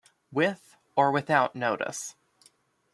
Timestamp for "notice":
1.55-2.15